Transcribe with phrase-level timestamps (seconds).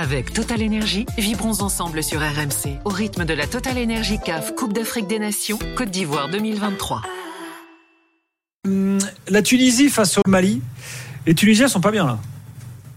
[0.00, 4.72] Avec Total Énergie, vibrons ensemble sur RMC au rythme de la Total Énergie CAF Coupe
[4.72, 7.02] d'Afrique des Nations Côte d'Ivoire 2023.
[8.64, 8.98] Hum,
[9.28, 10.62] La Tunisie face au Mali,
[11.26, 12.20] les Tunisiens sont pas bien là.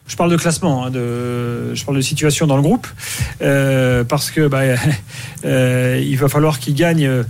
[0.05, 2.85] Je parle de classement, hein, de, je parle de situation dans le groupe,
[3.41, 4.61] euh, parce que bah,
[5.43, 7.23] euh, il va falloir qu'ils gagnent euh,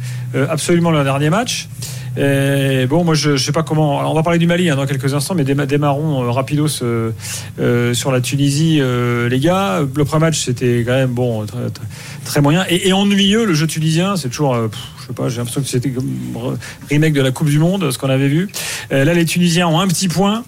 [0.49, 1.69] absolument leur dernier match.
[2.17, 3.99] Et bon, moi, je, je sais pas comment.
[3.99, 6.67] alors, on va parler du Mali hein, dans quelques instants, mais déma- démarrons euh, rapidos
[6.83, 7.11] euh,
[7.59, 9.79] euh, sur la Tunisie, euh, les gars.
[9.95, 11.59] Le premier match, c'était quand même bon, très,
[12.25, 13.45] très- moyen et, et ennuyeux.
[13.45, 15.91] Le jeu tunisien, c'est toujours, euh, pff, je sais pas, j'ai l'impression que c'était
[16.89, 18.49] remake de la Coupe du Monde, ce qu'on avait vu.
[18.91, 20.43] Euh, là, les Tunisiens ont un petit point.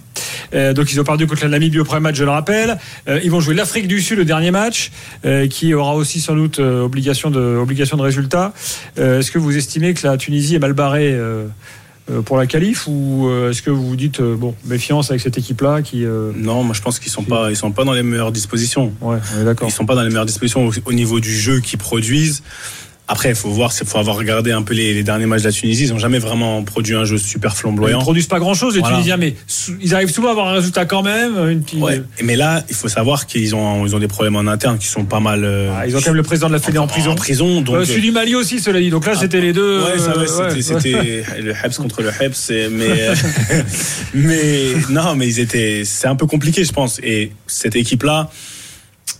[0.53, 2.77] Euh, donc ils ont perdu contre la Namibie au premier match, je le rappelle.
[3.07, 4.91] Euh, ils vont jouer l'Afrique du Sud le dernier match,
[5.25, 8.53] euh, qui aura aussi sans doute obligation de obligation de résultat.
[8.97, 11.17] Est-ce que vous estimez que la Tunisie est mal barrée
[12.25, 16.05] pour la qualif ou est-ce que vous vous dites bon méfiance avec cette équipe-là qui
[16.05, 18.93] euh, Non, moi je pense qu'ils sont pas, ils sont pas dans les meilleures dispositions.
[19.01, 19.67] ouais on est d'accord.
[19.67, 22.43] Ils sont pas dans les meilleures dispositions au, au niveau du jeu qu'ils produisent.
[23.05, 25.47] Après, il faut voir, il faut avoir regardé un peu les, les derniers matchs de
[25.47, 25.83] la Tunisie.
[25.83, 27.99] Ils ont jamais vraiment produit un jeu super Ils flamboyant.
[27.99, 28.95] produisent pas grand-chose les Voilà.
[28.95, 29.35] Tunisiens, mais
[29.81, 31.35] ils arrivent souvent à avoir un résultat quand même.
[31.49, 32.01] Une petite- Ouais.
[32.23, 35.03] Mais là, il faut savoir qu'ils ont, ils ont des problèmes en interne qui sont
[35.03, 35.43] pas mal.
[35.43, 37.11] euh, Ah, ils ont quand même le président de la Fédé en prison.
[37.11, 37.75] En prison, donc.
[37.75, 38.89] Euh, celui du Mali aussi, cela dit.
[38.89, 39.81] Donc là, Ah, c'était les deux.
[39.83, 41.25] Ouais, euh, c'était, ouais.
[41.41, 43.15] le Hebs contre le Hebs, mais, euh,
[44.13, 46.99] mais non, mais ils étaient, c'est un peu compliqué, je pense.
[47.03, 48.29] Et cette équipe-là,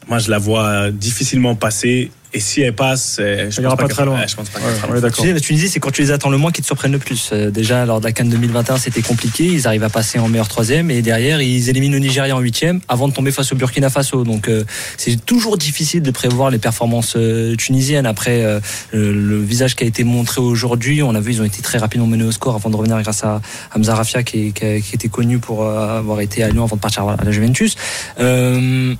[0.07, 2.11] moi, je la vois difficilement passer.
[2.35, 4.19] Et si elle passe, euh, je Elle ira pense pas qu'elle- très loin.
[4.19, 5.11] ouais, je pense pas Ouais.
[5.11, 6.97] Tu sais, la Tunisie, c'est quand tu les attends le moins qu'ils te surprennent le
[6.99, 7.29] plus.
[7.31, 9.45] Euh, déjà, lors de la Cannes 2021, c'était compliqué.
[9.45, 12.81] Ils arrivent à passer en meilleur troisième et derrière, ils éliminent le Nigeria en huitième
[12.87, 14.23] avant de tomber face au Burkina Faso.
[14.23, 14.63] Donc, euh,
[14.97, 18.05] c'est toujours difficile de prévoir les performances euh, tunisiennes.
[18.07, 18.59] Après, euh,
[18.91, 21.77] le, le visage qui a été montré aujourd'hui, on a vu, ils ont été très
[21.77, 23.41] rapidement menés au score avant de revenir grâce à
[23.75, 26.81] Hamza Rafia qui, qui, qui était connu pour euh, avoir été à Lyon avant de
[26.81, 27.75] partir à la Juventus.
[28.19, 28.95] Euh,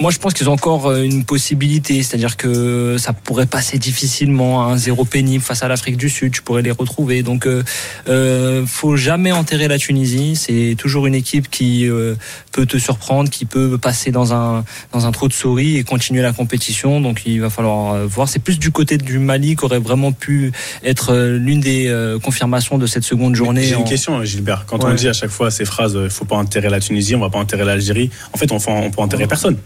[0.00, 4.62] moi, je pense qu'ils ont encore euh, une possibilité, c'est-à-dire que ça pourrait passer difficilement
[4.64, 6.32] à un zéro pénible face à l'Afrique du Sud.
[6.32, 7.22] Tu pourrais les retrouver.
[7.24, 7.64] Donc, euh,
[8.08, 10.36] euh, faut jamais enterrer la Tunisie.
[10.36, 12.14] C'est toujours une équipe qui euh,
[12.52, 16.22] peut te surprendre, qui peut passer dans un dans un trou de souris et continuer
[16.22, 17.00] la compétition.
[17.00, 18.28] Donc, il va falloir voir.
[18.28, 20.52] C'est plus du côté du Mali qu'aurait vraiment pu
[20.84, 21.92] être l'une des
[22.22, 23.62] confirmations de cette seconde journée.
[23.64, 24.64] J'ai une en- question, Gilbert.
[24.66, 24.90] Quand Ouais.
[24.92, 27.30] on dit à chaque fois ces phrases, il faut pas enterrer la Tunisie, on va
[27.30, 28.10] pas enterrer l'Algérie.
[28.32, 29.56] En fait, on, fait- on peut enterrer personne.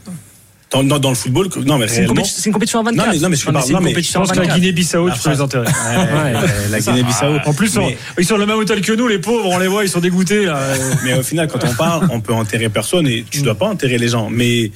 [0.72, 2.10] Dans, dans, dans le football, que- non mais C'est une,
[2.46, 2.96] une compétition à 24.
[3.06, 4.58] Non, mais- non, mais je mais parle- une non, mais Je pense que la 24.
[4.60, 5.66] Guinée-Bissau, La tu peux les enterrer.
[5.66, 6.32] Ouais,
[6.70, 7.26] la Guinée-Bissau.
[7.44, 9.58] En plus, on- Mais- ils sont dans le même hôtel que nous, les pauvres, on
[9.58, 10.46] les voit, ils sont dégoûtés.
[10.46, 10.58] Là.
[11.04, 13.98] Mais au final, quand on parle, on peut enterrer personne et tu dois pas enterrer
[13.98, 14.28] les gens.
[14.30, 14.70] Mais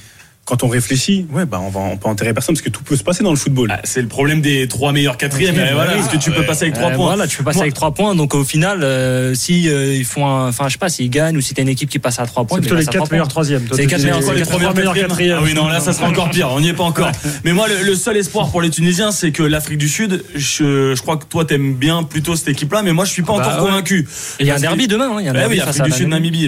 [0.47, 2.95] quand on réfléchit, ouais, bah on va, on peut enterrer personne parce que tout peut
[2.95, 3.67] se passer dans le football.
[3.69, 5.55] Ah, C'est le problème des trois meilleurs quatrièmes.
[5.57, 7.07] Ouais, voilà, parce que tu peux passer avec Euh, trois points.
[7.07, 8.15] Voilà, tu peux passer Moi- avec trois points.
[8.15, 11.35] Donc au final, euh, si euh, ils font, un- enfin je sais pas, s'ils gagnent
[11.35, 13.27] ou si t'as une équipe qui passe à trois points, C'est plutôt les quatre meilleurs
[13.27, 13.65] troisièmes.
[13.71, 14.19] C'est les quatre meilleurs-
[14.93, 15.37] quatrièmes.
[15.39, 16.49] Ah oui, non, là, ça sera encore pire.
[16.51, 17.11] On n'y est pas encore.
[17.43, 20.95] Mais moi, le, le seul espoir pour les Tunisiens, c'est que l'Afrique du Sud, je,
[20.95, 23.39] je crois que toi, t'aimes bien plutôt cette équipe-là, mais moi, je suis pas Ah
[23.39, 23.69] bah encore ouais.
[23.71, 24.07] convaincu.
[24.39, 25.09] Il y a un derby demain.
[25.11, 26.47] hein, Il y a un Ouais, derby oui, face Afrique à du la Sud, Namibie.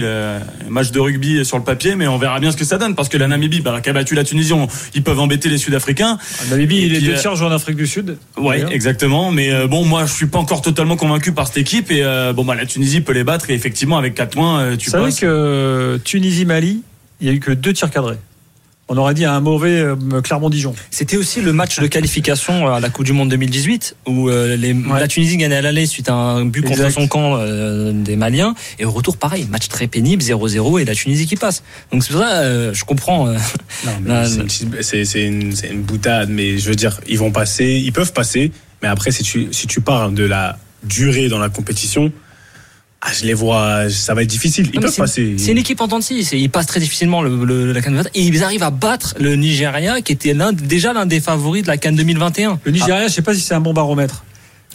[0.64, 2.94] le match de rugby sur le papier, mais on verra bien ce que ça donne,
[2.94, 5.58] parce que la Namibie, bah, qui a battu la Tunisie, on- ils peuvent embêter les
[5.58, 6.18] Sud-Africains.
[6.50, 8.16] Namibie, Et il est deux euh, tiers jouent en Afrique du Sud.
[8.36, 9.30] Ouais, exactement.
[9.30, 11.90] Mais euh, bon, moi, je suis pas encore totalement convaincu par cette équipe.
[11.90, 13.50] Et euh, bon, bah, la Tunisie peut les battre.
[13.50, 16.82] Et effectivement, avec 4 points, tu Vous savez que Tunisie-Mali,
[17.20, 18.16] il y a eu que deux tirs cadrés.
[18.92, 20.74] On aurait dit un mauvais euh, Clermont-Dijon.
[20.90, 24.72] C'était aussi le match de qualification à la Coupe du Monde 2018 où euh, les,
[24.72, 24.98] Ouais.
[24.98, 28.56] la Tunisie gagnait à l'aller suite à un but contre son camp euh, des Maliens
[28.80, 31.62] et au retour pareil match très pénible 0-0 et la Tunisie qui passe.
[31.92, 33.28] Donc c'est pour ça euh, je comprends.
[33.28, 33.36] euh,
[34.82, 38.12] c'est une une, c'est une boutade, mais je veux dire, ils vont passer, ils peuvent
[38.12, 38.50] passer,
[38.82, 42.12] mais après, si tu, si tu parles de la durée dans la compétition,
[43.02, 44.66] ah, je les vois, ça va être difficile.
[44.72, 45.34] Ils Non, peuvent c'est- passer.
[45.38, 48.44] C'est une équipe en Ils passent très difficilement le, le- la CAN 2021 et ils
[48.44, 51.92] arrivent à battre le Nigeria qui était l'un, déjà l'un des favoris de la CAN
[51.92, 52.60] 2021.
[52.62, 54.24] Le Nigeria, je sais pas si c'est un bon baromètre.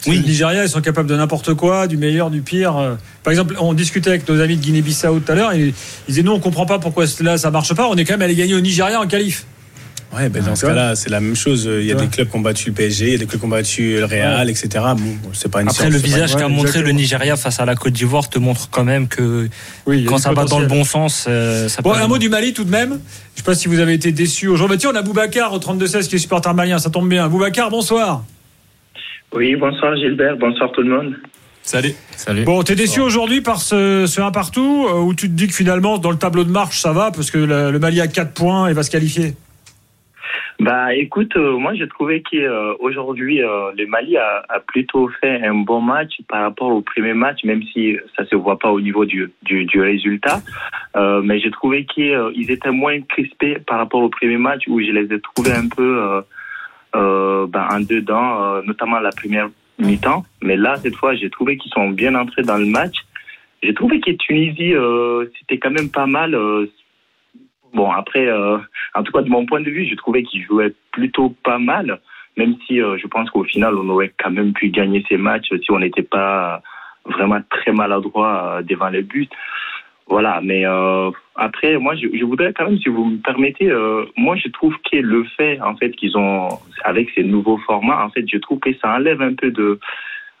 [0.06, 0.18] Oui.
[0.18, 2.76] Le Nigeria, ils sont capables de n'importe quoi, du meilleur, du pire.
[2.76, 5.74] Euh, Par exemple, on discutait avec nos amis de Guinée-Bissau tout à l'heure, et ils
[6.08, 7.88] disaient nous, on comprend pas pourquoi là ça marche pas.
[7.88, 9.46] On est quand même allé gagner au Nigeria en qualif.
[10.16, 11.68] Ouais, ben dans Ah, ce cas-là, c'est la même chose.
[11.70, 13.38] Il y a des clubs qui ont battu le PSG, il y a des clubs
[13.40, 14.68] qui ont battu le Real, etc.
[14.96, 17.64] Bon, c'est pas une Après science, le pas- visage qu'a montré le Nigeria face à
[17.66, 19.48] la Côte d'Ivoire te montre quand même que
[19.86, 22.28] Oui, quand ça va dans le bon sens, euh, ça Bon, peut- un mot du
[22.30, 22.98] Mali tout de même.
[23.34, 24.78] Je sais pas si vous avez été déçus aujourd'hui.
[24.78, 27.28] Tiens, on a Boubacar au 32-16 qui est supporter malien, ça tombe bien.
[27.28, 28.24] Boubacar, bonsoir.
[29.34, 31.14] Oui, bonsoir Gilbert, bonsoir tout le monde.
[31.62, 31.94] Salut.
[32.16, 32.44] Salut.
[32.44, 35.52] Bon, t'es déçu aujourd'hui par ce, ce 1 partout euh, où tu te dis que
[35.54, 38.32] finalement, dans le tableau de marche, ça va parce que le, le Mali a 4
[38.32, 39.34] points et va se qualifier?
[40.58, 45.82] Bah écoute, euh, moi j'ai trouvé qu'aujourd'hui euh, le Mali a, plutôt fait un bon
[45.82, 49.30] match par rapport au premier match, même si ça se voit pas au niveau du,
[49.42, 50.40] du, du résultat.
[50.96, 54.92] Euh, mais j'ai trouvé qu'ils étaient moins crispés par rapport au premier match où je
[54.92, 56.22] les ai trouvés un peu
[56.94, 60.24] bah, en dedans, notamment la première mi-temps.
[60.40, 62.96] Mais là, cette fois, j'ai trouvé qu'ils sont bien entrés dans le match.
[63.62, 64.72] J'ai trouvé que Tunisie,
[65.38, 66.34] c'était quand même pas mal
[67.76, 68.56] Bon, après, euh,
[68.94, 72.00] en tout cas, de mon point de vue, je trouvais qu'il jouait plutôt pas mal,
[72.38, 75.48] même si euh, je pense qu'au final, on aurait quand même pu gagner ces matchs
[75.62, 76.62] si on n'était pas
[77.04, 79.28] vraiment très maladroit euh, devant les buts.
[80.08, 80.64] Voilà, mais
[81.34, 83.68] après, moi, je, je, voudrais quand même, si vous me permettez,
[84.16, 86.48] moi, je trouve que le fait, en fait, qu'ils ont,
[86.84, 89.80] avec ces nouveaux formats, en fait, je trouve que ça enlève un peu de,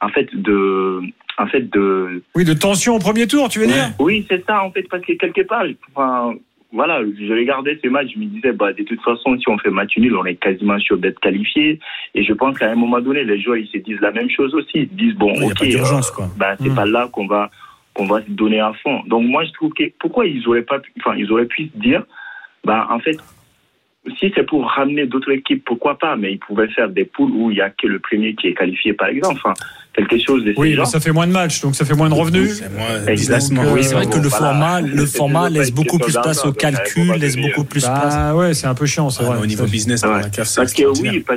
[0.00, 1.00] en fait, de,
[1.36, 2.22] en fait, de.
[2.36, 3.90] Oui, de tension au premier tour, tu veux dire?
[3.98, 5.64] Oui, c'est ça, en fait, parce que quelque part,
[5.96, 6.36] enfin,
[6.76, 9.70] voilà, je regardais ces matchs, je me disais, bah, de toute façon, si on fait
[9.70, 11.80] match nul, on est quasiment sûr d'être qualifié.
[12.14, 14.54] Et je pense qu'à un moment donné, les joueurs, ils se disent la même chose
[14.54, 14.80] aussi.
[14.80, 16.74] Ils disent, bon, ok, euh, bah, c'est hmm.
[16.74, 17.50] pas là qu'on va,
[17.94, 19.02] qu'on va se donner à fond.
[19.06, 21.78] Donc, moi, je trouve que, pourquoi ils auraient pas pu, enfin, ils auraient pu se
[21.78, 22.04] dire,
[22.62, 23.16] bah, en fait,
[24.18, 27.50] si c'est pour ramener d'autres équipes, pourquoi pas Mais ils pouvaient faire des poules où
[27.50, 29.40] il n'y a que le premier qui est qualifié, par exemple.
[29.44, 29.54] Enfin,
[29.94, 32.14] quelque chose de Oui, mais ça fait moins de matchs, donc ça fait moins de
[32.14, 32.58] revenus.
[32.58, 36.52] C'est moins oui, c'est vrai que le format, le format laisse beaucoup plus place au
[36.52, 38.14] calcul, laisse beaucoup plus place.
[38.16, 39.38] Ah ouais, c'est un peu chiant, c'est vrai.
[39.38, 40.04] Au niveau business,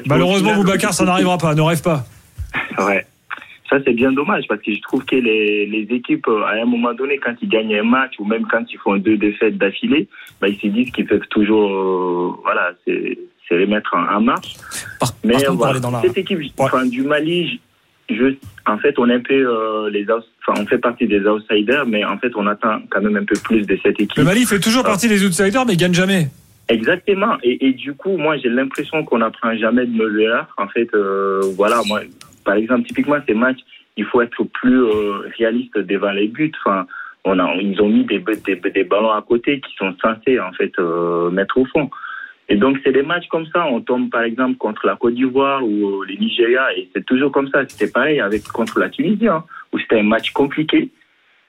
[0.06, 2.06] Malheureusement, Boubacar, ça n'arrivera pas, ne rêve pas.
[2.80, 3.06] Ouais.
[3.70, 6.94] Ça, c'est bien dommage parce que je trouve que les, les, équipes, à un moment
[6.94, 10.08] donné, quand ils gagnent un match ou même quand ils font deux défaites d'affilée,
[10.42, 13.18] bah, ils se disent qu'ils peuvent toujours, euh, voilà, c'est
[13.52, 14.56] les mettre en, marche.
[15.24, 17.60] Mais voilà, cette équipe enfin, du Mali,
[18.10, 18.36] je,
[18.66, 22.04] en fait, on est un peu euh, les, enfin, on fait partie des outsiders, mais
[22.04, 24.18] en fait, on attend quand même un peu plus de cette équipe.
[24.18, 26.28] Le Mali fait toujours partie des outsiders, mais gagne jamais.
[26.70, 27.38] Exactement.
[27.44, 30.54] Et, et du coup, moi, j'ai l'impression qu'on n'apprend jamais de nos erreurs.
[30.58, 32.02] En fait, euh, voilà, moi,
[32.50, 33.60] par exemple, typiquement, ces matchs,
[33.96, 36.52] il faut être plus euh, réaliste devant les buts.
[36.66, 36.88] Enfin,
[37.24, 40.72] on a, ils ont mis des, des, ballons à côté qui sont censés, en fait,
[40.80, 41.92] euh, mettre au fond.
[42.48, 43.68] Et donc, c'est des matchs comme ça.
[43.68, 47.50] On tombe, par exemple, contre la Côte d'Ivoire ou les Nigeria, et c'est toujours comme
[47.50, 47.62] ça.
[47.68, 50.90] C'était pareil avec contre la Tunisie, hein, où c'était un match compliqué.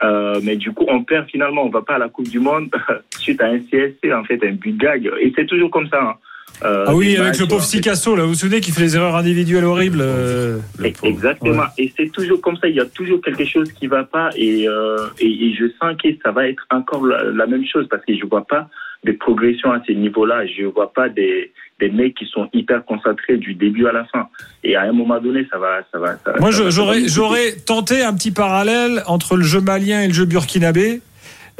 [0.02, 1.64] Euh, mais du coup, on perd finalement.
[1.64, 2.68] On va pas à la Coupe du Monde
[3.16, 5.10] suite à un CSC, en fait, un but gag.
[5.18, 6.02] Et c'est toujours comme ça.
[6.02, 6.14] Hein.
[6.62, 9.16] Euh, ah oui, avec le pauvre Sicasso, là, vous vous souvenez qu'il fait des erreurs
[9.16, 10.58] individuelles horribles euh,
[11.02, 11.64] Exactement.
[11.78, 14.68] Et c'est toujours comme ça, il y a toujours quelque chose qui va pas et,
[14.68, 18.24] euh, et, je sens que ça va être encore la, même chose parce que je
[18.26, 18.68] vois pas
[19.04, 20.46] de progression à ces niveaux-là.
[20.46, 24.28] Je vois pas des, des mecs qui sont hyper concentrés du début à la fin.
[24.62, 25.80] Et à un moment donné, ça va.
[25.90, 30.14] Ça va Moi, j'aurais, j'aurais tenté un petit parallèle entre le jeu malien et le
[30.14, 31.00] jeu burkinabé.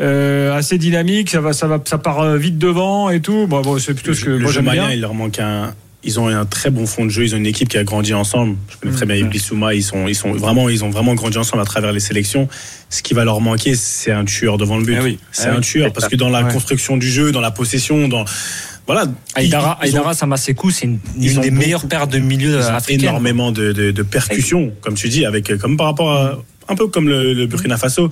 [0.00, 3.46] Euh, assez dynamique, ça va, ça va, ça part euh, vite devant et tout.
[3.46, 5.74] Bon, bon c'est plutôt ce que le moi jeu malien, il leur manque un.
[6.02, 7.24] Ils ont un très bon fond de jeu.
[7.24, 8.56] Ils ont une équipe qui a grandi ensemble.
[8.70, 9.30] Je connais très bien mmh.
[9.74, 12.48] Ils sont, ils sont vraiment, ils ont vraiment grandi ensemble à travers les sélections.
[12.88, 14.96] Ce qui va leur manquer, c'est un tueur devant le but.
[14.98, 15.18] Ah oui.
[15.30, 18.24] C'est ah un tueur parce que dans la construction du jeu, dans la possession, dans
[18.86, 19.04] voilà.
[19.34, 23.08] Aïdara, Aïdara Samasekou, c'est une, des meilleures paires de milieu africains.
[23.08, 26.38] Énormément de, de, de percussions, comme tu dis, avec comme par rapport à
[26.70, 28.10] un peu comme le, Burkina Faso.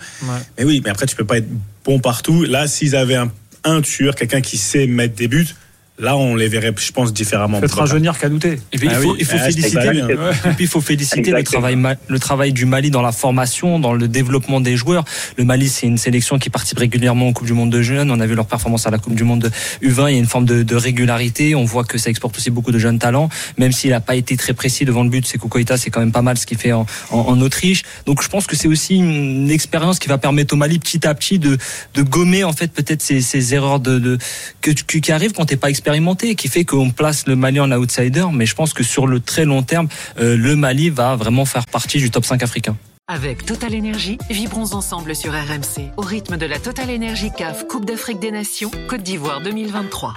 [0.58, 1.48] Mais oui, mais après, tu peux pas être
[1.84, 2.44] bon partout.
[2.44, 3.32] Là, s'ils avaient un,
[3.64, 5.54] un tueur, quelqu'un qui sait mettre des buts,
[6.00, 7.58] Là, on les verrait, je pense, différemment.
[7.58, 8.60] Peut-être rajeunir qu'à douter.
[8.72, 12.18] Et puis, il faut, il faut féliciter, et puis, il faut féliciter le travail, le
[12.20, 15.04] travail du Mali dans la formation, dans le développement des joueurs.
[15.36, 18.12] Le Mali, c'est une sélection qui participe régulièrement aux Coupes du Monde de jeunes.
[18.12, 19.50] On a vu leur performance à la Coupe du Monde de
[19.82, 20.10] U20.
[20.10, 21.56] Il y a une forme de, de régularité.
[21.56, 23.28] On voit que ça exporte aussi beaucoup de jeunes talents.
[23.58, 26.12] Même s'il n'a pas été très précis devant le but, c'est Kokoïta, c'est quand même
[26.12, 27.82] pas mal ce qu'il fait en, en, en, Autriche.
[28.06, 31.14] Donc, je pense que c'est aussi une expérience qui va permettre au Mali petit à
[31.14, 31.58] petit de,
[31.94, 34.18] de gommer, en fait, peut-être ces, ces erreurs de, de,
[34.60, 35.87] que, qui arrivent quand t'es pas expert
[36.36, 39.44] qui fait qu'on place le Mali en outsider, mais je pense que sur le très
[39.44, 39.88] long terme,
[40.20, 42.76] euh, le Mali va vraiment faire partie du top 5 africain.
[43.06, 47.86] Avec Total Energy, vibrons ensemble sur RMC au rythme de la Total Energy CAF Coupe
[47.86, 50.14] d'Afrique des Nations Côte d'Ivoire 2023.